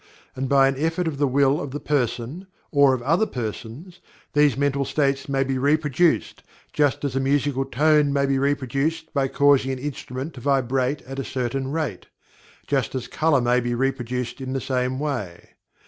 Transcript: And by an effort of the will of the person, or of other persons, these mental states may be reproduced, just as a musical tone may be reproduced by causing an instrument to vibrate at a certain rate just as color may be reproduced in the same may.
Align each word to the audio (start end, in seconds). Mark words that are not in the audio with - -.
And 0.35 0.49
by 0.49 0.67
an 0.67 0.77
effort 0.79 1.07
of 1.07 1.19
the 1.19 1.27
will 1.27 1.61
of 1.61 1.69
the 1.69 1.79
person, 1.79 2.47
or 2.71 2.95
of 2.95 3.03
other 3.03 3.27
persons, 3.27 3.99
these 4.33 4.57
mental 4.57 4.83
states 4.83 5.29
may 5.29 5.43
be 5.43 5.59
reproduced, 5.59 6.41
just 6.73 7.05
as 7.05 7.15
a 7.15 7.19
musical 7.19 7.65
tone 7.65 8.11
may 8.11 8.25
be 8.25 8.39
reproduced 8.39 9.13
by 9.13 9.27
causing 9.27 9.69
an 9.71 9.77
instrument 9.77 10.33
to 10.33 10.41
vibrate 10.41 11.03
at 11.03 11.19
a 11.19 11.23
certain 11.23 11.71
rate 11.71 12.07
just 12.65 12.95
as 12.95 13.07
color 13.07 13.41
may 13.41 13.59
be 13.59 13.75
reproduced 13.75 14.41
in 14.41 14.53
the 14.53 14.59
same 14.61 14.97
may. 14.97 15.49